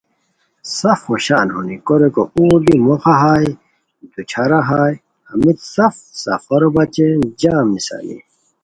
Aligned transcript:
سف 0.77 0.99
خوشان 1.07 1.47
ہونی 1.53 1.77
کوریکو 1.87 2.23
اُوغ 2.35 2.59
دی 2.65 2.75
موخہ 2.85 3.13
ہائے 3.21 3.49
دوچھارہ 4.11 4.59
ہائے 4.69 4.95
ہمیت 5.29 5.59
سف 5.73 5.95
سفرو 6.23 6.69
بچین 6.75 7.19
جم 7.39 7.67
نیسانی 7.73 8.17